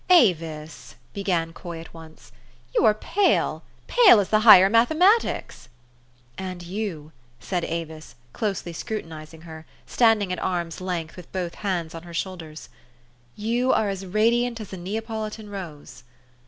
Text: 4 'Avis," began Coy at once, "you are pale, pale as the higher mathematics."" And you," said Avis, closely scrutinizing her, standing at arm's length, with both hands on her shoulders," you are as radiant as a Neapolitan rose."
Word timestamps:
4 0.09 0.17
'Avis," 0.17 0.95
began 1.13 1.53
Coy 1.53 1.79
at 1.79 1.93
once, 1.93 2.31
"you 2.73 2.83
are 2.85 2.93
pale, 2.95 3.61
pale 3.85 4.19
as 4.19 4.29
the 4.29 4.39
higher 4.39 4.67
mathematics."" 4.67 5.69
And 6.39 6.63
you," 6.63 7.11
said 7.39 7.63
Avis, 7.65 8.15
closely 8.33 8.73
scrutinizing 8.73 9.41
her, 9.41 9.67
standing 9.85 10.33
at 10.33 10.39
arm's 10.41 10.81
length, 10.81 11.15
with 11.15 11.31
both 11.31 11.53
hands 11.53 11.93
on 11.93 12.01
her 12.01 12.15
shoulders," 12.15 12.67
you 13.35 13.71
are 13.73 13.89
as 13.89 14.03
radiant 14.03 14.59
as 14.59 14.73
a 14.73 14.77
Neapolitan 14.77 15.51
rose." 15.51 16.01